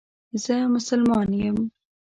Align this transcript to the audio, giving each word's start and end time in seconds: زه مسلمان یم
زه 0.43 0.55
مسلمان 0.73 1.29
یم 1.41 1.57